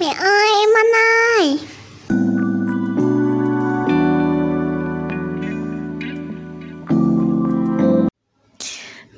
Mẹ 0.00 0.06
ơi 0.06 0.48
em 0.60 0.68
ăn 0.76 0.86
ơi 1.38 1.58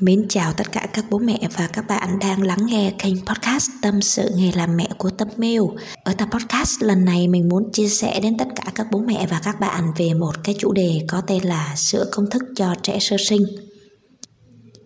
Mến 0.00 0.26
chào 0.28 0.52
tất 0.52 0.72
cả 0.72 0.86
các 0.92 1.04
bố 1.10 1.18
mẹ 1.18 1.38
và 1.56 1.68
các 1.72 1.84
bạn 1.88 2.18
đang 2.18 2.42
lắng 2.42 2.58
nghe 2.66 2.92
kênh 2.98 3.26
podcast 3.26 3.70
Tâm 3.82 4.02
sự 4.02 4.30
nghề 4.36 4.52
làm 4.52 4.76
mẹ 4.76 4.88
của 4.98 5.10
Tâm 5.10 5.28
Miêu. 5.36 5.76
Ở 6.04 6.12
tập 6.12 6.28
podcast 6.30 6.82
lần 6.82 7.04
này 7.04 7.28
mình 7.28 7.48
muốn 7.48 7.72
chia 7.72 7.88
sẻ 7.88 8.20
đến 8.20 8.36
tất 8.38 8.48
cả 8.56 8.64
các 8.74 8.86
bố 8.90 8.98
mẹ 8.98 9.26
và 9.30 9.40
các 9.44 9.60
bạn 9.60 9.92
về 9.96 10.14
một 10.14 10.32
cái 10.44 10.54
chủ 10.58 10.72
đề 10.72 11.00
có 11.08 11.20
tên 11.20 11.42
là 11.42 11.74
sữa 11.76 12.04
công 12.12 12.30
thức 12.30 12.42
cho 12.56 12.74
trẻ 12.82 12.98
sơ 13.00 13.16
sinh. 13.28 13.42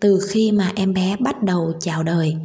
Từ 0.01 0.19
khi 0.29 0.51
mà 0.51 0.71
em 0.75 0.93
bé 0.93 1.15
bắt 1.19 1.43
đầu 1.43 1.73
chào 1.81 2.03
đời, 2.03 2.35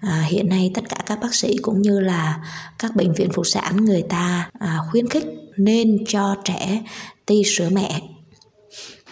à, 0.00 0.24
hiện 0.28 0.48
nay 0.48 0.70
tất 0.74 0.84
cả 0.88 0.93
các 1.06 1.20
bác 1.20 1.34
sĩ 1.34 1.56
cũng 1.62 1.82
như 1.82 2.00
là 2.00 2.38
các 2.78 2.96
bệnh 2.96 3.12
viện 3.12 3.28
phụ 3.34 3.44
sản 3.44 3.84
người 3.84 4.02
ta 4.02 4.50
à, 4.58 4.78
khuyến 4.90 5.08
khích 5.08 5.24
nên 5.56 6.04
cho 6.08 6.36
trẻ 6.44 6.82
ti 7.26 7.42
sữa 7.44 7.68
mẹ. 7.72 8.00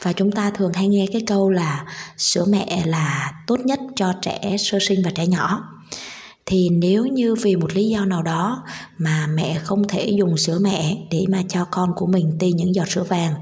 Và 0.03 0.13
chúng 0.13 0.33
ta 0.33 0.51
thường 0.51 0.73
hay 0.73 0.89
nghe 0.89 1.07
cái 1.13 1.23
câu 1.27 1.51
là 1.51 1.85
sữa 2.17 2.45
mẹ 2.49 2.83
là 2.87 3.33
tốt 3.47 3.61
nhất 3.65 3.81
cho 3.97 4.13
trẻ 4.23 4.57
sơ 4.59 4.79
sinh 4.81 5.03
và 5.05 5.11
trẻ 5.15 5.27
nhỏ. 5.27 5.69
Thì 6.47 6.69
nếu 6.69 7.07
như 7.07 7.35
vì 7.35 7.57
một 7.57 7.75
lý 7.75 7.89
do 7.89 8.05
nào 8.05 8.23
đó 8.23 8.65
mà 8.99 9.27
mẹ 9.35 9.59
không 9.65 9.89
thể 9.89 10.09
dùng 10.19 10.37
sữa 10.37 10.59
mẹ 10.61 10.97
để 11.11 11.25
mà 11.29 11.43
cho 11.49 11.65
con 11.65 11.93
của 11.97 12.07
mình 12.07 12.37
ti 12.39 12.53
những 12.53 12.75
giọt 12.75 12.89
sữa 12.89 13.05
vàng 13.09 13.35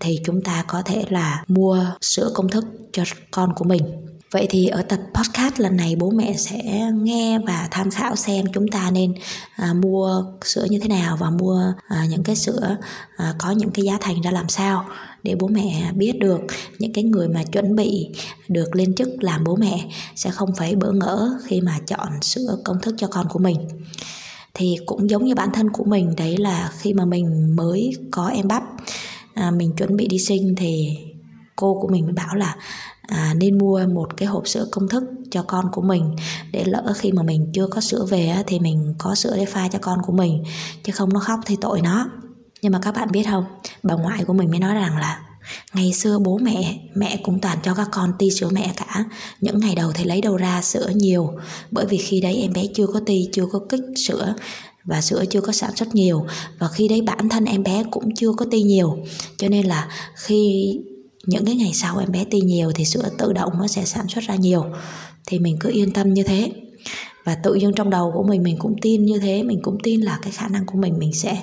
thì 0.00 0.18
chúng 0.24 0.42
ta 0.42 0.64
có 0.68 0.82
thể 0.82 1.04
là 1.08 1.44
mua 1.48 1.86
sữa 2.00 2.30
công 2.34 2.48
thức 2.48 2.64
cho 2.92 3.04
con 3.30 3.54
của 3.56 3.64
mình. 3.64 3.82
Vậy 4.30 4.46
thì 4.50 4.66
ở 4.66 4.82
tập 4.82 5.00
podcast 5.14 5.60
lần 5.60 5.76
này 5.76 5.96
bố 5.96 6.10
mẹ 6.10 6.34
sẽ 6.36 6.90
nghe 6.94 7.38
và 7.38 7.68
tham 7.70 7.90
khảo 7.90 8.16
xem 8.16 8.44
chúng 8.52 8.68
ta 8.68 8.90
nên 8.90 9.14
à, 9.56 9.72
mua 9.72 10.24
sữa 10.44 10.66
như 10.70 10.78
thế 10.78 10.88
nào 10.88 11.16
và 11.16 11.30
mua 11.30 11.72
à, 11.88 12.06
những 12.10 12.22
cái 12.22 12.36
sữa 12.36 12.76
à, 13.16 13.34
có 13.38 13.50
những 13.50 13.70
cái 13.70 13.84
giá 13.84 13.98
thành 14.00 14.20
ra 14.20 14.30
làm 14.30 14.48
sao 14.48 14.86
để 15.22 15.34
bố 15.40 15.48
mẹ 15.48 15.92
biết 15.94 16.12
được. 16.18 16.40
Những 16.78 16.92
cái 16.92 17.04
người 17.04 17.28
mà 17.28 17.42
chuẩn 17.42 17.76
bị 17.76 18.08
được 18.48 18.76
lên 18.76 18.94
chức 18.94 19.08
làm 19.20 19.44
bố 19.44 19.56
mẹ 19.56 19.88
sẽ 20.16 20.30
không 20.30 20.54
phải 20.56 20.74
bỡ 20.74 20.92
ngỡ 20.92 21.38
khi 21.44 21.60
mà 21.60 21.78
chọn 21.86 22.22
sữa 22.22 22.58
công 22.64 22.80
thức 22.80 22.94
cho 22.98 23.06
con 23.06 23.26
của 23.28 23.38
mình. 23.38 23.68
Thì 24.54 24.76
cũng 24.86 25.10
giống 25.10 25.24
như 25.24 25.34
bản 25.34 25.48
thân 25.52 25.70
của 25.70 25.84
mình 25.84 26.14
đấy 26.16 26.36
là 26.36 26.72
khi 26.78 26.92
mà 26.92 27.04
mình 27.04 27.56
mới 27.56 27.92
có 28.10 28.26
em 28.26 28.48
bắp 28.48 28.62
à, 29.34 29.50
mình 29.50 29.72
chuẩn 29.76 29.96
bị 29.96 30.08
đi 30.08 30.18
sinh 30.18 30.54
thì 30.56 30.98
cô 31.56 31.78
của 31.80 31.88
mình 31.88 32.04
mới 32.04 32.12
bảo 32.12 32.34
là 32.34 32.56
à, 33.10 33.34
nên 33.36 33.58
mua 33.58 33.86
một 33.94 34.16
cái 34.16 34.28
hộp 34.28 34.48
sữa 34.48 34.66
công 34.70 34.88
thức 34.88 35.04
cho 35.30 35.42
con 35.42 35.66
của 35.72 35.82
mình. 35.82 36.16
Để 36.52 36.64
lỡ 36.64 36.92
khi 36.96 37.12
mà 37.12 37.22
mình 37.22 37.50
chưa 37.54 37.66
có 37.66 37.80
sữa 37.80 38.06
về 38.10 38.34
thì 38.46 38.58
mình 38.58 38.94
có 38.98 39.14
sữa 39.14 39.34
để 39.36 39.44
pha 39.44 39.68
cho 39.68 39.78
con 39.82 39.98
của 40.06 40.12
mình 40.12 40.42
chứ 40.84 40.92
không 40.92 41.12
nó 41.12 41.20
khóc 41.20 41.40
thì 41.46 41.56
tội 41.60 41.80
nó. 41.80 42.10
Nhưng 42.62 42.72
mà 42.72 42.78
các 42.82 42.94
bạn 42.94 43.08
biết 43.12 43.24
không 43.30 43.44
bà 43.82 43.94
ngoại 43.94 44.24
của 44.24 44.32
mình 44.32 44.50
mới 44.50 44.60
nói 44.60 44.74
rằng 44.74 44.98
là 44.98 45.20
ngày 45.74 45.92
xưa 45.92 46.18
bố 46.18 46.38
mẹ 46.42 46.80
mẹ 46.94 47.20
cũng 47.22 47.40
toàn 47.40 47.58
cho 47.62 47.74
các 47.74 47.88
con 47.92 48.12
ti 48.18 48.30
sữa 48.30 48.48
mẹ 48.52 48.72
cả. 48.76 49.04
Những 49.40 49.60
ngày 49.60 49.74
đầu 49.74 49.92
thì 49.94 50.04
lấy 50.04 50.20
đâu 50.20 50.36
ra 50.36 50.62
sữa 50.62 50.90
nhiều. 50.94 51.30
Bởi 51.70 51.86
vì 51.86 51.98
khi 51.98 52.20
đấy 52.20 52.38
em 52.42 52.52
bé 52.52 52.66
chưa 52.74 52.86
có 52.86 53.00
ti 53.06 53.28
chưa 53.32 53.46
có 53.52 53.60
kích 53.68 53.84
sữa 53.96 54.34
và 54.84 55.00
sữa 55.00 55.24
chưa 55.30 55.40
có 55.40 55.52
sản 55.52 55.76
xuất 55.76 55.94
nhiều. 55.94 56.26
Và 56.58 56.68
khi 56.68 56.88
đấy 56.88 57.02
bản 57.02 57.28
thân 57.28 57.44
em 57.44 57.62
bé 57.62 57.84
cũng 57.90 58.14
chưa 58.14 58.32
có 58.32 58.46
ti 58.50 58.62
nhiều. 58.62 58.98
Cho 59.36 59.48
nên 59.48 59.66
là 59.66 59.88
khi 60.14 60.72
những 61.26 61.44
cái 61.44 61.54
ngày 61.54 61.72
sau 61.74 61.98
em 61.98 62.12
bé 62.12 62.24
ti 62.24 62.40
nhiều 62.40 62.72
thì 62.74 62.84
sữa 62.84 63.08
tự 63.18 63.32
động 63.32 63.52
nó 63.58 63.66
sẽ 63.66 63.84
sản 63.84 64.08
xuất 64.08 64.24
ra 64.24 64.34
nhiều. 64.34 64.64
Thì 65.26 65.38
mình 65.38 65.56
cứ 65.60 65.70
yên 65.70 65.92
tâm 65.92 66.14
như 66.14 66.22
thế. 66.22 66.52
Và 67.24 67.34
tự 67.34 67.54
dưng 67.54 67.72
trong 67.74 67.90
đầu 67.90 68.12
của 68.14 68.22
mình 68.22 68.42
mình 68.42 68.56
cũng 68.58 68.76
tin 68.82 69.04
như 69.04 69.18
thế. 69.18 69.42
Mình 69.42 69.60
cũng 69.62 69.78
tin 69.82 70.00
là 70.00 70.18
cái 70.22 70.32
khả 70.32 70.48
năng 70.48 70.66
của 70.66 70.78
mình 70.78 70.98
mình 70.98 71.12
sẽ 71.12 71.42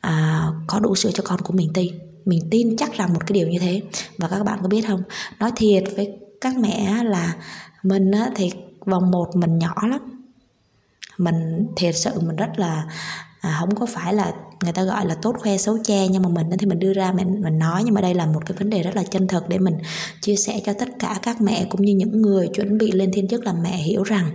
à, 0.00 0.46
có 0.66 0.80
đủ 0.80 0.94
sữa 0.94 1.10
cho 1.14 1.22
con 1.26 1.40
của 1.40 1.52
mình 1.52 1.72
ti. 1.74 1.90
Mình 2.24 2.40
tin 2.50 2.76
chắc 2.76 2.92
rằng 2.92 3.12
một 3.12 3.26
cái 3.26 3.34
điều 3.34 3.48
như 3.48 3.58
thế. 3.58 3.82
Và 4.18 4.28
các 4.28 4.44
bạn 4.44 4.58
có 4.62 4.68
biết 4.68 4.86
không? 4.86 5.02
Nói 5.38 5.50
thiệt 5.56 5.84
với 5.96 6.12
các 6.40 6.56
mẹ 6.58 7.04
là 7.04 7.34
mình 7.82 8.10
á, 8.10 8.30
thì 8.36 8.50
vòng 8.86 9.10
một 9.10 9.36
mình 9.36 9.58
nhỏ 9.58 9.74
lắm. 9.88 10.00
Mình 11.18 11.66
thiệt 11.76 11.96
sự 11.96 12.20
mình 12.20 12.36
rất 12.36 12.58
là 12.58 12.84
à, 13.40 13.56
không 13.60 13.74
có 13.74 13.86
phải 13.86 14.14
là 14.14 14.32
người 14.62 14.72
ta 14.72 14.82
gọi 14.82 15.06
là 15.06 15.14
tốt 15.14 15.36
khoe 15.38 15.56
xấu 15.56 15.78
che, 15.84 16.08
nhưng 16.08 16.22
mà 16.22 16.28
mình 16.28 16.46
thì 16.58 16.66
mình 16.66 16.78
đưa 16.78 16.92
ra 16.92 17.12
mình 17.12 17.42
mình 17.42 17.58
nói. 17.58 17.82
Nhưng 17.84 17.94
mà 17.94 18.00
đây 18.00 18.14
là 18.14 18.26
một 18.26 18.46
cái 18.46 18.56
vấn 18.58 18.70
đề 18.70 18.82
rất 18.82 18.96
là 18.96 19.02
chân 19.02 19.28
thật 19.28 19.48
để 19.48 19.58
mình 19.58 19.74
chia 20.20 20.36
sẻ 20.36 20.60
cho 20.66 20.72
tất 20.72 20.88
cả 20.98 21.18
các 21.22 21.40
mẹ 21.40 21.66
cũng 21.70 21.82
như 21.82 21.94
những 21.94 22.22
người 22.22 22.48
chuẩn 22.48 22.78
bị 22.78 22.92
lên 22.92 23.10
thiên 23.12 23.28
chức 23.28 23.44
làm 23.44 23.62
mẹ 23.62 23.76
hiểu 23.76 24.02
rằng 24.02 24.30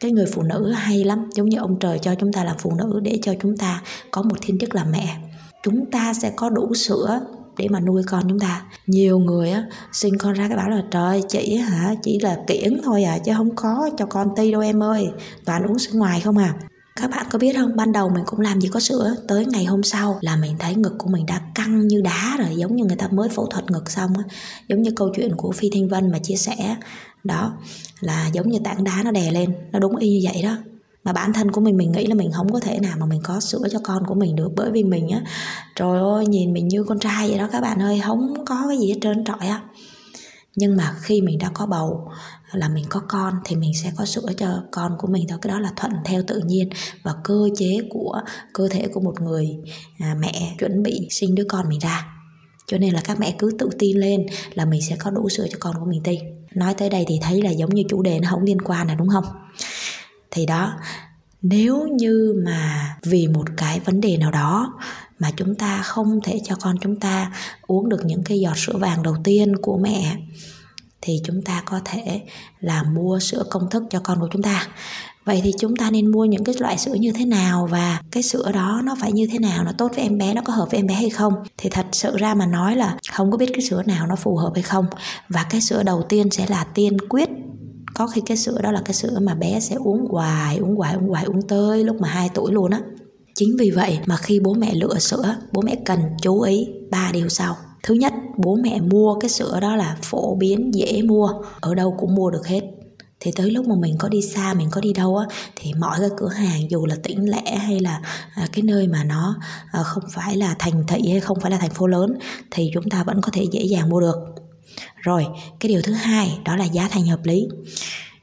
cái 0.00 0.10
người 0.10 0.26
phụ 0.26 0.42
nữ 0.42 0.72
hay 0.72 1.04
lắm. 1.04 1.30
Giống 1.34 1.48
như 1.48 1.58
ông 1.58 1.78
trời 1.78 1.98
cho 1.98 2.14
chúng 2.14 2.32
ta 2.32 2.44
là 2.44 2.54
phụ 2.58 2.72
nữ 2.78 3.00
để 3.02 3.18
cho 3.22 3.34
chúng 3.42 3.56
ta 3.56 3.82
có 4.10 4.22
một 4.22 4.36
thiên 4.40 4.58
chức 4.58 4.74
làm 4.74 4.92
mẹ. 4.92 5.16
Chúng 5.62 5.90
ta 5.90 6.14
sẽ 6.14 6.32
có 6.36 6.50
đủ 6.50 6.74
sữa 6.74 7.20
để 7.58 7.66
mà 7.70 7.80
nuôi 7.80 8.02
con 8.06 8.22
chúng 8.28 8.38
ta. 8.38 8.62
Nhiều 8.86 9.18
người 9.18 9.50
á 9.50 9.64
sinh 9.92 10.18
con 10.18 10.32
ra 10.32 10.48
cái 10.48 10.56
bảo 10.56 10.68
là 10.68 10.82
trời, 10.90 11.22
chị 11.28 11.56
hả, 11.56 11.94
chỉ 12.02 12.18
là 12.20 12.38
kiển 12.46 12.80
thôi 12.84 13.04
à 13.04 13.18
chứ 13.18 13.32
không 13.36 13.54
có 13.56 13.90
cho 13.98 14.06
con 14.06 14.28
ti 14.36 14.52
đâu 14.52 14.60
em 14.60 14.82
ơi. 14.82 15.08
Toàn 15.44 15.66
uống 15.66 15.78
sữa 15.78 15.92
ngoài 15.94 16.20
không 16.20 16.38
à 16.38 16.54
các 17.00 17.10
bạn 17.10 17.26
có 17.30 17.38
biết 17.38 17.56
không? 17.56 17.76
Ban 17.76 17.92
đầu 17.92 18.08
mình 18.08 18.24
cũng 18.26 18.40
làm 18.40 18.60
gì 18.60 18.68
có 18.68 18.80
sữa. 18.80 19.14
Tới 19.28 19.46
ngày 19.46 19.64
hôm 19.64 19.82
sau 19.82 20.18
là 20.20 20.36
mình 20.36 20.56
thấy 20.58 20.74
ngực 20.74 20.94
của 20.98 21.08
mình 21.08 21.26
đã 21.26 21.40
căng 21.54 21.88
như 21.88 22.00
đá 22.00 22.36
rồi, 22.38 22.56
giống 22.56 22.76
như 22.76 22.84
người 22.84 22.96
ta 22.96 23.08
mới 23.08 23.28
phẫu 23.28 23.46
thuật 23.46 23.70
ngực 23.70 23.90
xong 23.90 24.10
á. 24.18 24.24
Giống 24.68 24.82
như 24.82 24.90
câu 24.96 25.10
chuyện 25.16 25.36
của 25.36 25.52
phi 25.52 25.70
thanh 25.74 25.88
vân 25.88 26.10
mà 26.10 26.18
chia 26.18 26.36
sẻ 26.36 26.76
đó, 27.24 27.52
là 28.00 28.30
giống 28.32 28.48
như 28.48 28.58
tảng 28.64 28.84
đá 28.84 29.02
nó 29.04 29.10
đè 29.10 29.30
lên, 29.30 29.54
nó 29.72 29.78
đúng 29.78 29.96
y 29.96 30.08
như 30.10 30.20
vậy 30.32 30.42
đó. 30.42 30.56
Mà 31.04 31.12
bản 31.12 31.32
thân 31.32 31.52
của 31.52 31.60
mình 31.60 31.76
mình 31.76 31.92
nghĩ 31.92 32.06
là 32.06 32.14
mình 32.14 32.30
không 32.32 32.52
có 32.52 32.60
thể 32.60 32.78
nào 32.80 32.96
mà 32.98 33.06
mình 33.06 33.20
có 33.24 33.40
sữa 33.40 33.62
cho 33.70 33.78
con 33.82 34.06
của 34.06 34.14
mình 34.14 34.36
được 34.36 34.48
bởi 34.56 34.70
vì 34.70 34.84
mình 34.84 35.08
á, 35.08 35.22
trời 35.76 35.98
ơi, 35.98 36.26
nhìn 36.26 36.52
mình 36.52 36.68
như 36.68 36.84
con 36.84 36.98
trai 36.98 37.28
vậy 37.28 37.38
đó 37.38 37.48
các 37.52 37.60
bạn 37.60 37.82
ơi, 37.82 38.00
không 38.06 38.44
có 38.46 38.64
cái 38.68 38.78
gì 38.78 38.88
hết 38.88 38.98
trơn 39.02 39.24
trọi 39.24 39.48
á 39.48 39.62
nhưng 40.58 40.76
mà 40.76 40.94
khi 41.00 41.20
mình 41.20 41.38
đã 41.38 41.50
có 41.54 41.66
bầu 41.66 42.10
là 42.52 42.68
mình 42.68 42.84
có 42.88 43.02
con 43.08 43.34
thì 43.44 43.56
mình 43.56 43.74
sẽ 43.74 43.92
có 43.96 44.04
sữa 44.04 44.26
cho 44.36 44.62
con 44.72 44.96
của 44.98 45.08
mình 45.08 45.26
thôi. 45.28 45.38
Cái 45.42 45.50
đó 45.52 45.58
là 45.58 45.72
thuận 45.76 45.92
theo 46.04 46.22
tự 46.26 46.40
nhiên 46.46 46.68
và 47.02 47.14
cơ 47.24 47.48
chế 47.56 47.80
của 47.90 48.20
cơ 48.52 48.68
thể 48.70 48.88
của 48.92 49.00
một 49.00 49.20
người 49.20 49.48
à, 49.98 50.16
mẹ 50.20 50.54
chuẩn 50.58 50.82
bị 50.82 51.08
sinh 51.10 51.34
đứa 51.34 51.44
con 51.48 51.68
mình 51.68 51.78
ra. 51.78 52.06
Cho 52.66 52.78
nên 52.78 52.94
là 52.94 53.00
các 53.04 53.20
mẹ 53.20 53.34
cứ 53.38 53.50
tự 53.58 53.70
tin 53.78 53.96
lên 53.96 54.26
là 54.54 54.64
mình 54.64 54.82
sẽ 54.82 54.96
có 54.96 55.10
đủ 55.10 55.28
sữa 55.28 55.46
cho 55.50 55.56
con 55.60 55.76
của 55.80 55.86
mình 55.90 56.00
tin 56.04 56.20
nói 56.54 56.74
tới 56.74 56.90
đây 56.90 57.04
thì 57.08 57.18
thấy 57.22 57.42
là 57.42 57.50
giống 57.50 57.74
như 57.74 57.82
chủ 57.88 58.02
đề 58.02 58.20
nó 58.20 58.28
không 58.30 58.42
liên 58.42 58.60
quan 58.60 58.88
là 58.88 58.94
đúng 58.94 59.08
không? 59.08 59.24
Thì 60.30 60.46
đó 60.46 60.72
nếu 61.42 61.86
như 61.86 62.42
mà 62.44 62.96
vì 63.02 63.28
một 63.28 63.44
cái 63.56 63.80
vấn 63.80 64.00
đề 64.00 64.16
nào 64.16 64.30
đó 64.30 64.78
mà 65.18 65.30
chúng 65.36 65.54
ta 65.54 65.82
không 65.82 66.20
thể 66.24 66.40
cho 66.44 66.54
con 66.60 66.76
chúng 66.80 67.00
ta 67.00 67.32
uống 67.66 67.88
được 67.88 68.00
những 68.04 68.22
cái 68.24 68.40
giọt 68.40 68.56
sữa 68.56 68.76
vàng 68.78 69.02
đầu 69.02 69.16
tiên 69.24 69.56
của 69.62 69.78
mẹ, 69.78 70.16
thì 71.00 71.20
chúng 71.24 71.42
ta 71.42 71.62
có 71.66 71.80
thể 71.84 72.22
là 72.60 72.82
mua 72.82 73.18
sữa 73.18 73.44
công 73.50 73.70
thức 73.70 73.82
cho 73.90 74.00
con 74.00 74.20
của 74.20 74.28
chúng 74.32 74.42
ta. 74.42 74.66
Vậy 75.24 75.40
thì 75.44 75.52
chúng 75.58 75.76
ta 75.76 75.90
nên 75.90 76.06
mua 76.06 76.24
những 76.24 76.44
cái 76.44 76.54
loại 76.58 76.78
sữa 76.78 76.94
như 76.94 77.12
thế 77.12 77.24
nào 77.24 77.68
và 77.70 78.00
cái 78.10 78.22
sữa 78.22 78.50
đó 78.54 78.80
nó 78.84 78.96
phải 79.00 79.12
như 79.12 79.28
thế 79.32 79.38
nào, 79.38 79.64
nó 79.64 79.72
tốt 79.78 79.92
với 79.94 80.04
em 80.04 80.18
bé, 80.18 80.34
nó 80.34 80.42
có 80.44 80.52
hợp 80.52 80.70
với 80.70 80.80
em 80.80 80.86
bé 80.86 80.94
hay 80.94 81.10
không? 81.10 81.34
Thì 81.56 81.70
thật 81.70 81.86
sự 81.92 82.16
ra 82.16 82.34
mà 82.34 82.46
nói 82.46 82.76
là 82.76 82.96
không 83.10 83.30
có 83.30 83.36
biết 83.36 83.50
cái 83.52 83.62
sữa 83.62 83.82
nào 83.86 84.06
nó 84.06 84.16
phù 84.16 84.36
hợp 84.36 84.50
hay 84.54 84.62
không. 84.62 84.86
Và 85.28 85.46
cái 85.50 85.60
sữa 85.60 85.82
đầu 85.82 86.02
tiên 86.08 86.30
sẽ 86.30 86.46
là 86.48 86.64
tiên 86.64 86.96
quyết. 87.08 87.28
Có 87.94 88.06
khi 88.06 88.20
cái 88.26 88.36
sữa 88.36 88.60
đó 88.62 88.72
là 88.72 88.82
cái 88.84 88.94
sữa 88.94 89.18
mà 89.22 89.34
bé 89.34 89.60
sẽ 89.60 89.74
uống 89.74 90.06
hoài 90.10 90.56
uống 90.56 90.76
hoài 90.76 90.94
uống 90.94 91.08
hoài, 91.08 91.24
uống 91.24 91.42
tới 91.48 91.84
lúc 91.84 92.00
mà 92.00 92.08
2 92.08 92.30
tuổi 92.34 92.52
luôn 92.52 92.70
á 92.70 92.80
chính 93.38 93.56
vì 93.58 93.70
vậy 93.70 93.98
mà 94.06 94.16
khi 94.16 94.40
bố 94.40 94.54
mẹ 94.54 94.74
lựa 94.74 94.98
sữa, 94.98 95.36
bố 95.52 95.62
mẹ 95.62 95.76
cần 95.84 96.00
chú 96.22 96.40
ý 96.40 96.68
ba 96.90 97.10
điều 97.12 97.28
sau. 97.28 97.56
Thứ 97.82 97.94
nhất, 97.94 98.12
bố 98.36 98.56
mẹ 98.62 98.80
mua 98.80 99.14
cái 99.14 99.28
sữa 99.28 99.58
đó 99.60 99.76
là 99.76 99.96
phổ 100.02 100.34
biến, 100.34 100.74
dễ 100.74 101.02
mua, 101.02 101.28
ở 101.60 101.74
đâu 101.74 101.96
cũng 101.98 102.14
mua 102.14 102.30
được 102.30 102.46
hết. 102.46 102.60
Thì 103.20 103.30
tới 103.36 103.50
lúc 103.50 103.66
mà 103.66 103.74
mình 103.80 103.96
có 103.98 104.08
đi 104.08 104.22
xa, 104.22 104.54
mình 104.54 104.68
có 104.70 104.80
đi 104.80 104.92
đâu 104.92 105.16
á, 105.16 105.26
thì 105.56 105.72
mọi 105.74 105.96
cái 106.00 106.08
cửa 106.16 106.28
hàng, 106.28 106.70
dù 106.70 106.86
là 106.86 106.96
tỉnh 107.02 107.30
lẻ 107.30 107.56
hay 107.56 107.80
là 107.80 108.00
à, 108.34 108.48
cái 108.52 108.62
nơi 108.62 108.86
mà 108.86 109.04
nó 109.04 109.36
à, 109.72 109.82
không 109.82 110.04
phải 110.10 110.36
là 110.36 110.56
thành 110.58 110.84
thị 110.88 111.10
hay 111.10 111.20
không 111.20 111.40
phải 111.40 111.50
là 111.50 111.58
thành 111.58 111.70
phố 111.70 111.86
lớn, 111.86 112.14
thì 112.50 112.70
chúng 112.74 112.90
ta 112.90 113.04
vẫn 113.04 113.20
có 113.20 113.30
thể 113.32 113.44
dễ 113.52 113.62
dàng 113.62 113.88
mua 113.88 114.00
được. 114.00 114.16
Rồi, 114.96 115.26
cái 115.60 115.68
điều 115.68 115.82
thứ 115.82 115.92
hai, 115.92 116.38
đó 116.44 116.56
là 116.56 116.64
giá 116.64 116.88
thành 116.90 117.06
hợp 117.06 117.20
lý. 117.24 117.48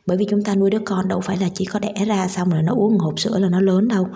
Bởi 0.05 0.17
vì 0.17 0.25
chúng 0.29 0.43
ta 0.43 0.55
nuôi 0.55 0.69
đứa 0.69 0.79
con 0.85 1.07
đâu 1.07 1.21
phải 1.21 1.37
là 1.37 1.49
chỉ 1.53 1.65
có 1.65 1.79
đẻ 1.79 2.05
ra 2.07 2.27
xong 2.27 2.49
rồi 2.49 2.61
nó 2.63 2.73
uống 2.73 2.97
hộp 2.97 3.19
sữa 3.19 3.39
là 3.39 3.49
nó 3.49 3.59
lớn 3.61 3.87
đâu 3.87 4.07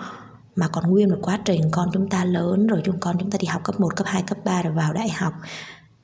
mà 0.60 0.68
còn 0.68 0.90
nguyên 0.90 1.08
một 1.08 1.18
quá 1.22 1.40
trình 1.44 1.60
con 1.70 1.88
chúng 1.92 2.08
ta 2.08 2.24
lớn 2.24 2.66
rồi 2.66 2.80
chúng 2.84 3.00
con 3.00 3.16
chúng 3.18 3.30
ta 3.30 3.38
đi 3.40 3.46
học 3.46 3.64
cấp 3.64 3.80
1, 3.80 3.96
cấp 3.96 4.06
2, 4.06 4.22
cấp 4.22 4.38
3 4.44 4.62
rồi 4.62 4.72
vào 4.72 4.92
đại 4.92 5.08
học. 5.08 5.32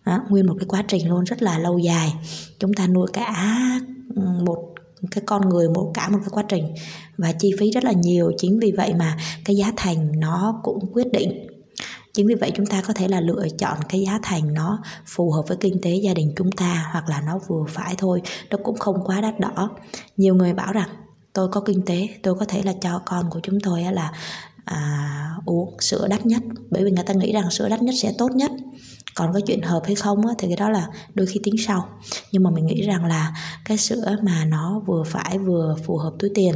Đó, 0.07 0.21
nguyên 0.29 0.47
một 0.47 0.55
cái 0.59 0.67
quá 0.69 0.85
trình 0.89 1.09
luôn 1.09 1.25
rất 1.25 1.43
là 1.43 1.59
lâu 1.59 1.79
dài. 1.79 2.15
Chúng 2.59 2.75
ta 2.75 2.87
nuôi 2.87 3.07
cả 3.13 3.35
ừ, 4.17 4.23
một 4.47 4.75
cái 5.11 5.25
con 5.27 5.49
người 5.49 5.69
một 5.69 5.91
cả 5.95 6.09
một 6.09 6.19
cái 6.21 6.31
quá 6.31 6.45
trình. 6.49 6.75
Và 7.19 7.33
chi 7.33 7.53
phí 7.59 7.71
rất 7.71 7.85
là 7.85 7.93
nhiều 7.93 8.33
chính 8.39 8.59
vì 8.59 8.73
vậy 8.73 8.95
mà 8.95 9.17
cái 9.45 9.57
giá 9.57 9.73
thành 9.77 10.21
nó 10.21 10.61
cũng 10.63 10.93
quyết 10.93 11.13
định. 11.13 11.47
Chính 12.13 12.27
vì 12.27 12.35
vậy 12.35 12.53
chúng 12.55 12.67
ta 12.67 12.83
có 12.83 12.93
thể 12.93 13.09
là 13.09 13.21
lựa 13.21 13.47
chọn 13.59 13.79
cái 13.89 14.01
giá 14.07 14.19
thành 14.23 14.55
nó 14.55 14.83
phù 15.07 15.31
hợp 15.31 15.43
với 15.49 15.57
kinh 15.61 15.81
tế 15.83 15.95
gia 15.95 16.15
đình 16.15 16.33
chúng 16.37 16.53
ta 16.53 16.89
hoặc 16.93 17.09
là 17.09 17.21
nó 17.21 17.39
vừa 17.49 17.65
phải 17.69 17.95
thôi. 17.99 18.23
Nó 18.51 18.59
cũng 18.65 18.79
không 18.79 19.05
quá 19.05 19.21
đắt 19.21 19.41
đỏ. 19.41 19.71
Nhiều 20.17 20.35
người 20.35 20.53
bảo 20.53 20.73
rằng 20.73 20.89
tôi 21.37 21.49
có 21.49 21.61
kinh 21.61 21.83
tế 21.87 22.09
tôi 22.23 22.35
có 22.35 22.45
thể 22.45 22.63
là 22.63 22.73
cho 22.81 23.01
con 23.07 23.31
của 23.31 23.41
chúng 23.43 23.61
tôi 23.61 23.83
là 23.83 24.13
à, 24.65 25.31
uống 25.47 25.81
sữa 25.81 26.07
đắt 26.11 26.27
nhất. 26.27 26.43
Bởi 26.71 26.85
vì 26.85 26.91
người 26.91 27.05
ta 27.05 27.15
nghĩ 27.15 27.33
rằng 27.33 27.51
sữa 27.51 27.69
đắt 27.69 27.83
nhất 27.83 27.95
sẽ 28.03 28.13
tốt 28.19 28.31
nhất. 28.35 28.51
Còn 29.15 29.33
có 29.33 29.41
chuyện 29.47 29.63
hợp 29.63 29.83
hay 29.85 29.95
không 29.95 30.27
á, 30.27 30.35
thì 30.39 30.49
cái 30.49 30.57
đó 30.57 30.71
là 30.71 30.87
đôi 31.15 31.27
khi 31.27 31.41
tính 31.45 31.55
sau. 31.67 31.89
Nhưng 32.33 32.43
mà 32.43 32.51
mình 32.51 32.67
nghĩ 32.67 32.83
rằng 32.83 33.05
là 33.05 33.35
cái 33.65 33.77
sữa 33.77 34.17
mà 34.23 34.45
nó 34.45 34.83
vừa 34.87 35.03
phải 35.07 35.39
vừa 35.39 35.77
phù 35.85 35.97
hợp 35.97 36.13
túi 36.19 36.31
tiền 36.35 36.55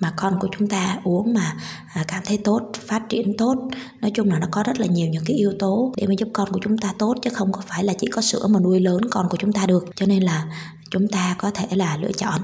mà 0.00 0.12
con 0.16 0.38
của 0.40 0.48
chúng 0.58 0.68
ta 0.68 1.00
uống 1.04 1.34
mà 1.34 1.54
à, 1.94 2.04
cảm 2.08 2.22
thấy 2.26 2.38
tốt 2.38 2.70
phát 2.86 3.02
triển 3.08 3.36
tốt 3.36 3.54
nói 4.00 4.10
chung 4.14 4.28
là 4.28 4.38
nó 4.38 4.46
có 4.50 4.62
rất 4.62 4.80
là 4.80 4.86
nhiều 4.86 5.08
những 5.08 5.24
cái 5.26 5.36
yếu 5.36 5.52
tố 5.58 5.92
để 5.96 6.06
mà 6.06 6.14
giúp 6.18 6.28
con 6.32 6.52
của 6.52 6.60
chúng 6.62 6.78
ta 6.78 6.94
tốt 6.98 7.14
chứ 7.22 7.30
không 7.30 7.52
có 7.52 7.62
phải 7.68 7.84
là 7.84 7.92
chỉ 7.98 8.06
có 8.06 8.22
sữa 8.22 8.46
mà 8.50 8.60
nuôi 8.60 8.80
lớn 8.80 9.00
con 9.10 9.28
của 9.28 9.36
chúng 9.40 9.52
ta 9.52 9.66
được. 9.66 9.84
Cho 9.96 10.06
nên 10.06 10.22
là 10.22 10.46
chúng 10.90 11.08
ta 11.08 11.36
có 11.38 11.50
thể 11.50 11.66
là 11.76 11.96
lựa 11.96 12.12
chọn 12.12 12.40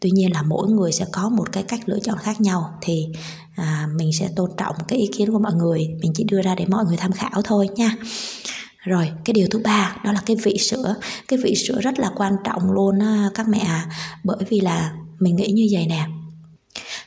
tuy 0.00 0.10
nhiên 0.10 0.32
là 0.32 0.42
mỗi 0.42 0.68
người 0.68 0.92
sẽ 0.92 1.04
có 1.12 1.28
một 1.28 1.52
cái 1.52 1.62
cách 1.62 1.80
lựa 1.86 1.98
chọn 2.04 2.18
khác 2.18 2.40
nhau. 2.40 2.78
Thì 2.80 3.06
à, 3.56 3.88
mình 3.96 4.12
sẽ 4.12 4.28
tôn 4.36 4.50
trọng 4.58 4.76
cái 4.88 4.98
ý 4.98 5.06
kiến 5.16 5.32
của 5.32 5.38
mọi 5.38 5.54
người. 5.54 5.88
Mình 6.02 6.12
chỉ 6.14 6.24
đưa 6.24 6.42
ra 6.42 6.54
để 6.54 6.66
mọi 6.68 6.84
người 6.84 6.96
tham 6.96 7.12
khảo 7.12 7.42
thôi 7.44 7.68
nha. 7.76 7.96
Rồi 8.78 9.10
cái 9.24 9.34
điều 9.34 9.46
thứ 9.50 9.58
ba 9.58 9.96
đó 10.04 10.12
là 10.12 10.20
cái 10.26 10.36
vị 10.42 10.58
sữa. 10.58 10.94
Cái 11.28 11.38
vị 11.38 11.54
sữa 11.54 11.80
rất 11.80 11.98
là 11.98 12.10
quan 12.16 12.36
trọng 12.44 12.72
luôn 12.72 12.98
á, 12.98 13.30
các 13.34 13.48
mẹ 13.48 13.58
à 13.58 13.86
bởi 14.24 14.44
vì 14.48 14.60
là 14.60 14.92
mình 15.18 15.36
nghĩ 15.36 15.52
như 15.52 15.68
vậy 15.72 15.86
nè. 15.86 16.06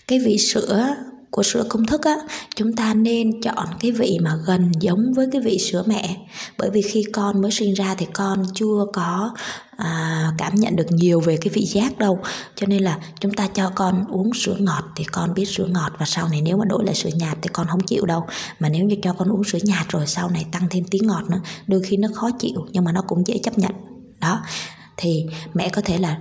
Cái 0.07 0.19
vị 0.19 0.37
sữa 0.37 0.95
của 1.29 1.43
sữa 1.43 1.63
công 1.69 1.85
thức 1.85 2.01
á 2.01 2.15
chúng 2.55 2.73
ta 2.73 2.93
nên 2.93 3.41
chọn 3.41 3.67
cái 3.79 3.91
vị 3.91 4.17
mà 4.21 4.35
gần 4.45 4.71
giống 4.79 5.13
với 5.15 5.27
cái 5.31 5.41
vị 5.41 5.57
sữa 5.59 5.83
mẹ. 5.87 6.17
Bởi 6.57 6.69
vì 6.69 6.81
khi 6.81 7.03
con 7.13 7.41
mới 7.41 7.51
sinh 7.51 7.73
ra 7.73 7.95
thì 7.97 8.05
con 8.13 8.43
chưa 8.53 8.85
có 8.93 9.33
à, 9.77 10.31
cảm 10.37 10.55
nhận 10.55 10.75
được 10.75 10.87
nhiều 10.89 11.19
về 11.19 11.37
cái 11.37 11.49
vị 11.53 11.65
giác 11.65 11.97
đâu. 11.97 12.19
Cho 12.55 12.67
nên 12.67 12.83
là 12.83 12.99
chúng 13.19 13.33
ta 13.33 13.47
cho 13.47 13.71
con 13.75 14.05
uống 14.09 14.33
sữa 14.33 14.55
ngọt 14.59 14.83
thì 14.95 15.03
con 15.03 15.33
biết 15.33 15.45
sữa 15.45 15.67
ngọt 15.69 15.91
và 15.99 16.05
sau 16.05 16.29
này 16.29 16.41
nếu 16.41 16.57
mà 16.57 16.65
đổi 16.65 16.85
lại 16.85 16.95
sữa 16.95 17.09
nhạt 17.13 17.37
thì 17.41 17.49
con 17.53 17.67
không 17.67 17.81
chịu 17.87 18.05
đâu. 18.05 18.25
Mà 18.59 18.69
nếu 18.69 18.85
như 18.85 18.95
cho 19.03 19.13
con 19.13 19.29
uống 19.29 19.43
sữa 19.43 19.59
nhạt 19.63 19.89
rồi 19.89 20.07
sau 20.07 20.29
này 20.29 20.45
tăng 20.51 20.67
thêm 20.69 20.83
tí 20.91 20.99
ngọt 21.01 21.23
nữa 21.29 21.39
đôi 21.67 21.81
khi 21.81 21.97
nó 21.97 22.07
khó 22.13 22.29
chịu 22.39 22.65
nhưng 22.71 22.83
mà 22.83 22.91
nó 22.91 23.01
cũng 23.01 23.27
dễ 23.27 23.37
chấp 23.43 23.57
nhận. 23.57 23.71
Đó 24.21 24.41
thì 24.97 25.25
mẹ 25.53 25.69
có 25.69 25.81
thể 25.81 25.97
là 25.97 26.17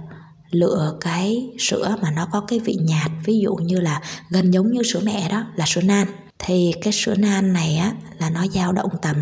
lựa 0.55 0.97
cái 1.01 1.51
sữa 1.59 1.97
mà 2.03 2.11
nó 2.11 2.27
có 2.33 2.41
cái 2.41 2.59
vị 2.59 2.77
nhạt 2.81 3.11
ví 3.25 3.39
dụ 3.39 3.55
như 3.55 3.81
là 3.81 4.03
gần 4.31 4.51
giống 4.51 4.73
như 4.73 4.83
sữa 4.83 5.01
mẹ 5.03 5.29
đó 5.29 5.47
là 5.57 5.65
sữa 5.67 5.83
nan. 5.83 6.07
Thì 6.39 6.73
cái 6.83 6.93
sữa 6.93 7.15
nan 7.19 7.53
này 7.53 7.77
á 7.77 7.93
là 8.19 8.31
nó 8.31 8.47
dao 8.47 8.73
động 8.73 8.91
tầm 9.03 9.17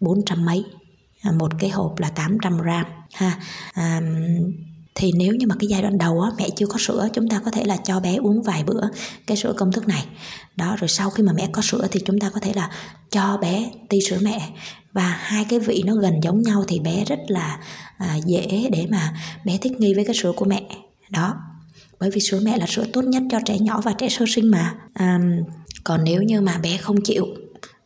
400 0.00 0.44
mấy 0.44 0.64
à, 1.22 1.32
một 1.32 1.52
cái 1.58 1.70
hộp 1.70 1.98
là 1.98 2.10
800 2.10 2.58
gram 2.58 2.84
ha. 3.14 3.38
À, 3.72 4.00
thì 4.94 5.12
nếu 5.16 5.34
như 5.34 5.46
mà 5.46 5.54
cái 5.58 5.66
giai 5.68 5.82
đoạn 5.82 5.98
đầu 5.98 6.20
á, 6.20 6.30
mẹ 6.38 6.48
chưa 6.56 6.66
có 6.66 6.78
sữa 6.78 7.08
chúng 7.12 7.28
ta 7.28 7.40
có 7.44 7.50
thể 7.50 7.64
là 7.64 7.76
cho 7.76 8.00
bé 8.00 8.16
uống 8.16 8.42
vài 8.42 8.64
bữa 8.64 8.80
cái 9.26 9.36
sữa 9.36 9.52
công 9.56 9.72
thức 9.72 9.88
này. 9.88 10.04
Đó 10.56 10.76
rồi 10.80 10.88
sau 10.88 11.10
khi 11.10 11.22
mà 11.22 11.32
mẹ 11.32 11.48
có 11.52 11.62
sữa 11.62 11.86
thì 11.90 12.00
chúng 12.04 12.20
ta 12.20 12.30
có 12.30 12.40
thể 12.40 12.52
là 12.54 12.70
cho 13.10 13.38
bé 13.42 13.70
ti 13.88 14.00
sữa 14.00 14.18
mẹ. 14.22 14.48
Và 14.92 15.18
hai 15.20 15.46
cái 15.48 15.58
vị 15.58 15.82
nó 15.86 15.94
gần 15.94 16.14
giống 16.22 16.42
nhau 16.42 16.64
thì 16.68 16.80
bé 16.80 17.04
rất 17.04 17.18
là 17.28 17.58
à, 17.98 18.16
dễ 18.26 18.68
để 18.72 18.86
mà 18.90 19.14
bé 19.44 19.58
thích 19.58 19.80
nghi 19.80 19.94
với 19.94 20.04
cái 20.04 20.14
sữa 20.14 20.32
của 20.36 20.44
mẹ. 20.44 20.62
Đó 21.10 21.34
bởi 22.00 22.10
vì 22.10 22.20
sữa 22.20 22.40
mẹ 22.42 22.58
là 22.58 22.66
sữa 22.66 22.84
tốt 22.92 23.02
nhất 23.02 23.22
cho 23.30 23.40
trẻ 23.44 23.58
nhỏ 23.58 23.80
và 23.80 23.92
trẻ 23.92 24.08
sơ 24.08 24.24
sinh 24.28 24.50
mà. 24.50 24.74
À, 24.94 25.20
còn 25.84 26.04
nếu 26.04 26.22
như 26.22 26.40
mà 26.40 26.58
bé 26.58 26.76
không 26.76 26.96
chịu 27.04 27.26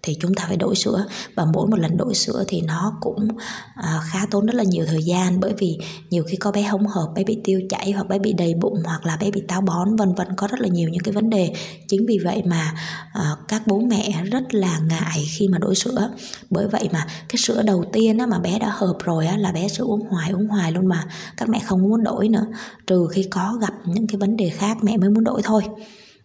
thì 0.08 0.16
chúng 0.20 0.34
ta 0.34 0.44
phải 0.46 0.56
đổi 0.56 0.76
sữa. 0.76 1.04
Và 1.34 1.44
mỗi 1.44 1.66
một 1.66 1.78
lần 1.78 1.96
đổi 1.96 2.14
sữa 2.14 2.44
thì 2.48 2.60
nó 2.60 2.92
cũng 3.00 3.28
à, 3.74 4.00
khá 4.04 4.26
tốn 4.30 4.46
rất 4.46 4.54
là 4.54 4.64
nhiều 4.64 4.84
thời 4.86 5.02
gian. 5.02 5.40
Bởi 5.40 5.52
vì 5.58 5.78
nhiều 6.10 6.24
khi 6.26 6.36
có 6.36 6.52
bé 6.52 6.66
không 6.70 6.86
hợp 6.86 7.06
bé 7.14 7.24
bị 7.24 7.38
tiêu 7.44 7.60
chảy 7.68 7.92
hoặc 7.92 8.08
bé 8.08 8.18
bị 8.18 8.32
đầy 8.32 8.54
bụng 8.54 8.82
hoặc 8.84 9.06
là 9.06 9.16
bé 9.16 9.30
bị 9.30 9.42
táo 9.48 9.60
bón 9.60 9.96
vân 9.96 10.14
vân 10.14 10.26
có 10.36 10.46
rất 10.46 10.60
là 10.60 10.68
nhiều 10.68 10.88
những 10.88 11.02
cái 11.02 11.12
vấn 11.14 11.30
đề. 11.30 11.52
Chính 11.88 12.06
vì 12.08 12.18
vậy 12.24 12.42
mà 12.46 12.74
à, 13.12 13.36
các 13.48 13.66
bố 13.66 13.80
mẹ 13.80 14.22
rất 14.24 14.54
là 14.54 14.78
ngại 14.78 15.24
khi 15.28 15.48
mà 15.48 15.58
đổi 15.58 15.74
sữa. 15.74 16.10
Bởi 16.50 16.68
vậy 16.68 16.88
mà 16.92 17.06
cái 17.28 17.36
sữa 17.36 17.62
đầu 17.62 17.84
tiên 17.92 18.18
á, 18.18 18.26
mà 18.26 18.38
bé 18.38 18.58
đã 18.58 18.68
hợp 18.68 18.96
rồi 19.04 19.26
á, 19.26 19.36
là 19.36 19.52
bé 19.52 19.68
sữa 19.68 19.84
uống 19.84 20.00
hoài 20.10 20.30
uống 20.30 20.46
hoài 20.46 20.72
luôn 20.72 20.86
mà. 20.86 21.04
Các 21.36 21.48
mẹ 21.48 21.60
không 21.64 21.82
muốn 21.82 22.04
đổi 22.04 22.28
nữa. 22.28 22.46
Trừ 22.86 23.06
khi 23.10 23.22
có 23.30 23.58
gặp 23.60 23.74
những 23.84 24.06
cái 24.06 24.16
vấn 24.16 24.36
đề 24.36 24.48
khác 24.48 24.76
mẹ 24.82 24.96
mới 24.96 25.10
muốn 25.10 25.24
đổi 25.24 25.40
thôi 25.44 25.62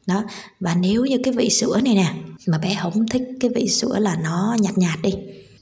đó 0.06 0.24
và 0.60 0.76
nếu 0.76 1.06
như 1.06 1.18
cái 1.24 1.34
vị 1.34 1.50
sữa 1.50 1.80
này 1.84 1.96
nè 1.96 2.14
mà 2.48 2.58
bé 2.58 2.78
không 2.82 3.08
thích 3.08 3.24
cái 3.40 3.52
vị 3.56 3.68
sữa 3.68 4.00
là 4.00 4.16
nó 4.24 4.56
nhạt 4.60 4.78
nhạt 4.78 5.02
đi 5.02 5.14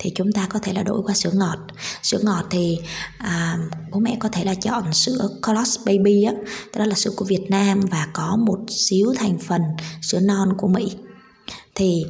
thì 0.01 0.11
chúng 0.15 0.31
ta 0.31 0.47
có 0.49 0.59
thể 0.59 0.73
là 0.73 0.83
đổi 0.83 1.01
qua 1.05 1.13
sữa 1.13 1.31
ngọt. 1.33 1.57
Sữa 2.03 2.19
ngọt 2.23 2.45
thì 2.49 2.77
à, 3.17 3.57
bố 3.91 3.99
mẹ 3.99 4.17
có 4.19 4.29
thể 4.29 4.43
là 4.43 4.53
chọn 4.53 4.93
sữa 4.93 5.29
Colors 5.47 5.79
Baby 5.85 6.23
á 6.23 6.33
đó 6.75 6.85
là 6.85 6.95
sữa 6.95 7.11
của 7.15 7.25
Việt 7.25 7.45
Nam 7.49 7.79
và 7.91 8.07
có 8.13 8.35
một 8.35 8.59
xíu 8.67 9.13
thành 9.17 9.37
phần 9.39 9.61
sữa 10.01 10.19
non 10.19 10.49
của 10.57 10.67
Mỹ. 10.67 10.91
Thì 11.75 12.03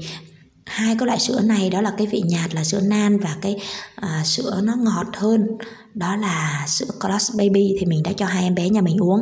hai 0.66 0.95
cái 1.00 1.06
loại 1.06 1.19
sữa 1.19 1.42
này 1.42 1.69
đó 1.69 1.81
là 1.81 1.94
cái 1.98 2.07
vị 2.07 2.22
nhạt 2.25 2.56
là 2.56 2.63
sữa 2.63 2.81
nan 2.81 3.19
và 3.19 3.38
cái 3.42 3.56
à, 3.95 4.24
sữa 4.25 4.62
nó 4.63 4.75
ngọt 4.75 5.07
hơn 5.13 5.48
đó 5.94 6.16
là 6.16 6.66
sữa 6.68 6.86
Colors 7.01 7.36
Baby 7.36 7.75
thì 7.80 7.86
mình 7.86 8.04
đã 8.04 8.12
cho 8.13 8.25
hai 8.25 8.44
em 8.44 8.56
bé 8.56 8.69
nhà 8.69 8.81
mình 8.81 8.98
uống. 8.98 9.22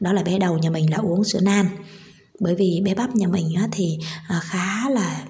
Đó 0.00 0.12
là 0.12 0.22
bé 0.22 0.38
đầu 0.38 0.58
nhà 0.58 0.70
mình 0.70 0.90
là 0.90 0.96
uống 0.96 1.24
sữa 1.24 1.40
nan 1.42 1.66
bởi 2.40 2.54
vì 2.54 2.80
bé 2.84 2.94
bắp 2.94 3.16
nhà 3.16 3.28
mình 3.28 3.54
á, 3.56 3.68
thì 3.72 3.98
à, 4.28 4.40
khá 4.42 4.90
là 4.90 5.24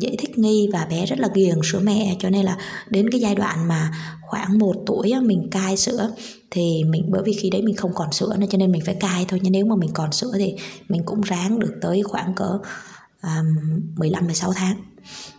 dễ 0.00 0.16
thích 0.18 0.38
nghi 0.38 0.68
và 0.72 0.86
bé 0.90 1.06
rất 1.06 1.18
là 1.18 1.28
ghiền 1.34 1.58
sữa 1.64 1.80
mẹ. 1.82 2.16
Cho 2.18 2.30
nên 2.30 2.44
là 2.44 2.56
đến 2.90 3.10
cái 3.10 3.20
giai 3.20 3.34
đoạn 3.34 3.68
mà 3.68 3.92
khoảng 4.20 4.58
một 4.58 4.74
tuổi 4.86 5.10
á, 5.10 5.20
mình 5.20 5.48
cai 5.50 5.76
sữa 5.76 6.10
thì 6.50 6.84
mình 6.84 7.02
bởi 7.10 7.22
vì 7.24 7.32
khi 7.32 7.50
đấy 7.50 7.62
mình 7.62 7.76
không 7.76 7.90
còn 7.94 8.12
sữa 8.12 8.36
nữa 8.38 8.46
cho 8.50 8.58
nên 8.58 8.72
mình 8.72 8.82
phải 8.86 8.94
cai 8.94 9.24
thôi. 9.28 9.40
Nhưng 9.42 9.52
nếu 9.52 9.64
mà 9.64 9.76
mình 9.76 9.90
còn 9.94 10.12
sữa 10.12 10.32
thì 10.34 10.54
mình 10.88 11.02
cũng 11.04 11.20
ráng 11.20 11.58
được 11.58 11.72
tới 11.82 12.02
khoảng 12.02 12.34
cỡ 12.34 12.58
um, 13.22 13.46
15 13.96 14.24
16 14.24 14.52
tháng. 14.52 14.76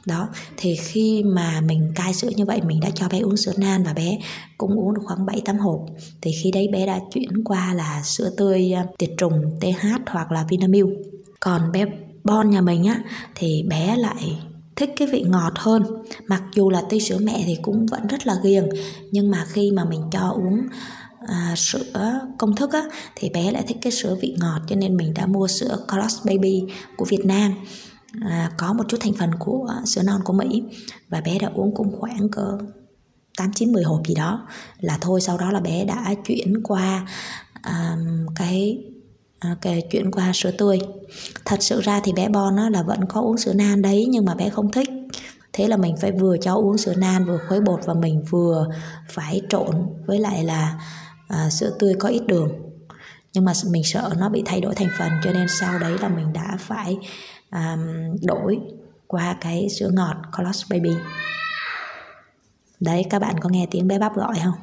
Đó 0.06 0.30
thì 0.58 0.76
khi 0.76 1.24
mà 1.24 1.62
mình 1.62 1.92
cai 1.96 2.14
sữa 2.14 2.30
như 2.36 2.46
vậy 2.46 2.62
mình 2.62 2.80
đã 2.80 2.90
cho 2.90 3.10
bé 3.10 3.20
uống 3.20 3.38
sữa 3.38 3.54
nan 3.58 3.84
và 3.84 3.94
bé 3.94 4.18
cũng 4.58 4.80
uống 4.80 4.94
được 4.94 5.02
khoảng 5.06 5.26
7 5.26 5.42
8 5.46 5.58
hộp. 5.58 5.86
Thì 6.22 6.32
khi 6.44 6.52
đấy 6.52 6.68
bé 6.72 6.86
đã 6.86 7.00
chuyển 7.14 7.44
qua 7.44 7.74
là 7.74 8.02
sữa 8.04 8.32
tươi 8.38 8.72
um, 8.72 8.86
tiệt 8.98 9.10
trùng 9.18 9.60
TH 9.62 9.86
hoặc 10.08 10.32
là 10.32 10.46
Vinamilk. 10.50 10.90
Còn 11.40 11.72
bé 11.72 11.86
Bon 12.24 12.50
nhà 12.50 12.62
mình 12.62 12.84
á 12.84 13.02
thì 13.36 13.64
bé 13.70 13.98
lại 13.98 14.38
thích 14.76 14.90
cái 14.98 15.08
vị 15.08 15.24
ngọt 15.28 15.54
hơn. 15.56 15.84
Mặc 16.28 16.44
dù 16.56 16.70
là 16.70 16.82
tuy 16.90 17.00
sữa 17.00 17.18
mẹ 17.22 17.44
thì 17.46 17.58
cũng 17.62 17.86
vẫn 17.86 18.08
rất 18.08 18.28
là 18.28 18.36
ghiền 18.44 18.70
nhưng 19.12 19.32
mà 19.32 19.46
khi 19.48 19.72
mà 19.72 19.86
mình 19.86 20.02
cho 20.12 20.30
uống 20.30 20.62
à, 21.28 21.54
sữa 21.58 22.20
công 22.38 22.56
thức 22.56 22.74
á 22.74 22.84
thì 23.16 23.30
bé 23.30 23.52
lại 23.52 23.64
thích 23.68 23.78
cái 23.82 23.92
sữa 23.92 24.18
vị 24.22 24.36
ngọt 24.40 24.62
cho 24.68 24.76
nên 24.76 24.98
mình 24.98 25.14
đã 25.14 25.26
mua 25.26 25.48
sữa 25.48 25.86
Cross 25.88 26.26
Baby 26.26 26.64
của 26.98 27.06
Việt 27.06 27.26
Nam. 27.26 27.54
À, 28.22 28.52
có 28.58 28.74
một 28.74 28.84
chút 28.88 28.98
thành 29.00 29.14
phần 29.14 29.32
của 29.40 29.68
à, 29.70 29.86
sữa 29.86 30.02
non 30.06 30.22
của 30.24 30.34
Mỹ. 30.34 30.64
Và 31.10 31.22
bé 31.22 31.40
đã 31.40 31.50
uống 31.54 31.76
cũng 31.76 32.00
khoảng 32.00 32.30
cỡ 32.30 32.58
8 33.38 33.52
9 33.54 33.74
10 33.74 33.84
hộp 33.84 34.08
gì 34.08 34.16
đó. 34.16 34.48
Là 34.80 34.98
thôi 35.02 35.22
sau 35.22 35.38
đó 35.38 35.52
là 35.52 35.60
bé 35.60 35.86
đã 35.86 36.14
chuyển 36.26 36.64
qua 36.64 37.08
um, 37.66 38.26
cái 38.36 38.84
à, 39.40 39.56
cái 39.62 39.82
chuyển 39.92 40.12
qua 40.12 40.32
sữa 40.34 40.52
tươi. 40.52 40.80
Thật 41.46 41.64
sự 41.64 41.82
ra 41.82 42.00
thì 42.04 42.14
bé 42.14 42.30
Bon 42.30 42.56
á, 42.56 42.70
là 42.70 42.84
vẫn 42.84 43.06
có 43.06 43.22
uống 43.22 43.38
sữa 43.38 43.54
nan 43.54 43.82
đấy 43.82 44.06
nhưng 44.10 44.26
mà 44.26 44.36
bé 44.36 44.50
không 44.50 44.72
thích. 44.72 44.90
Thế 45.54 45.68
là 45.68 45.78
mình 45.78 45.96
phải 46.02 46.12
vừa 46.12 46.38
cho 46.38 46.56
uống 46.56 46.78
sữa 46.78 46.94
nan 46.98 47.26
vừa 47.26 47.40
khuấy 47.48 47.62
bột 47.62 47.80
và 47.86 47.94
mình 47.94 48.24
vừa 48.30 48.68
phải 49.10 49.42
trộn 49.50 49.76
với 50.06 50.20
lại 50.20 50.44
là 50.44 50.80
à, 51.32 51.50
sữa 51.50 51.76
tươi 51.80 51.94
có 52.00 52.10
ít 52.10 52.24
đường. 52.28 52.50
Nhưng 53.34 53.46
mà 53.46 53.52
mình 53.70 53.84
sợ 53.84 54.14
nó 54.20 54.30
bị 54.30 54.44
thay 54.46 54.62
đổi 54.62 54.76
thành 54.76 54.90
phần 54.98 55.12
cho 55.24 55.34
nên 55.34 55.48
sau 55.48 55.80
đấy 55.80 55.98
là 56.02 56.10
mình 56.10 56.34
đã 56.34 56.58
phải 56.60 56.98
à, 57.50 57.78
đổi 58.22 58.60
qua 59.08 59.38
cái 59.42 59.68
sữa 59.80 59.90
ngọt 59.94 60.16
Colors 60.38 60.72
Baby. 60.72 60.96
Đấy 62.80 63.06
các 63.10 63.20
bạn 63.20 63.40
có 63.40 63.50
nghe 63.50 63.68
tiếng 63.72 63.88
bé 63.88 64.00
bắp 64.00 64.16
gọi 64.16 64.36
không? 64.44 64.54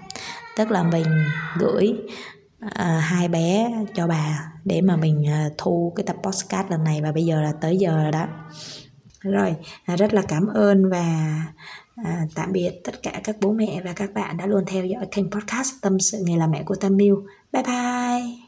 Tức 0.56 0.70
là 0.70 0.82
mình 0.82 1.24
gửi 1.58 1.92
à, 2.60 3.00
hai 3.04 3.28
bé 3.28 3.72
cho 3.94 4.06
bà 4.06 4.52
để 4.64 4.80
mà 4.80 4.96
mình 4.96 5.28
à, 5.28 5.48
thu 5.58 5.92
cái 5.96 6.04
tập 6.06 6.16
podcast 6.22 6.70
lần 6.70 6.84
này 6.84 7.00
và 7.02 7.12
bây 7.12 7.24
giờ 7.24 7.42
là 7.42 7.52
tới 7.60 7.76
giờ 7.76 7.96
rồi 8.02 8.12
đó. 8.12 8.26
Rồi 9.20 9.56
à, 9.84 9.96
rất 9.96 10.14
là 10.14 10.22
cảm 10.28 10.46
ơn 10.46 10.90
và 10.90 11.36
à, 12.04 12.26
tạm 12.34 12.52
biệt 12.52 12.80
tất 12.84 13.02
cả 13.02 13.20
các 13.24 13.36
bố 13.40 13.52
mẹ 13.52 13.80
và 13.84 13.92
các 13.92 14.14
bạn 14.14 14.36
đã 14.36 14.46
luôn 14.46 14.64
theo 14.66 14.84
dõi 14.86 15.06
kênh 15.10 15.30
podcast 15.30 15.72
tâm 15.82 16.00
sự 16.00 16.18
nghề 16.24 16.36
làm 16.36 16.50
mẹ 16.50 16.62
của 16.62 16.74
Tâm 16.74 16.96
Miu 16.96 17.26
bye 17.52 17.62
bye. 17.62 18.47